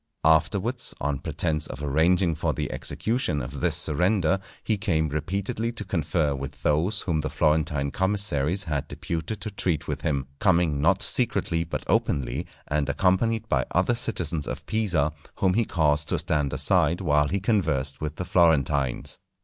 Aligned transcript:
Afterwards, 0.25 0.95
on 0.99 1.19
pretence 1.19 1.67
of 1.67 1.83
arranging 1.83 2.33
for 2.33 2.55
the 2.55 2.71
execution 2.71 3.39
of 3.39 3.59
this 3.59 3.75
surrender, 3.77 4.39
he 4.63 4.75
came 4.75 5.09
repeatedly 5.09 5.71
to 5.73 5.85
confer 5.85 6.33
with 6.33 6.63
those 6.63 7.01
whom 7.01 7.19
the 7.21 7.29
Florentine 7.29 7.91
commissaries 7.91 8.63
had 8.63 8.87
deputed 8.87 9.41
to 9.41 9.51
treat 9.51 9.87
with 9.87 10.01
him, 10.01 10.25
coming 10.39 10.81
not 10.81 11.03
secretly 11.03 11.63
but 11.63 11.83
openly, 11.85 12.47
and 12.67 12.89
accompanied 12.89 13.47
by 13.47 13.63
other 13.69 13.93
citizens 13.93 14.47
of 14.47 14.65
Pisa, 14.65 15.13
whom 15.35 15.53
he 15.53 15.65
caused 15.65 16.09
to 16.09 16.17
stand 16.17 16.51
aside 16.51 16.99
while 16.99 17.27
he 17.27 17.39
conversed 17.39 18.01
with 18.01 18.15
the 18.15 18.25
Florentines. 18.25 19.19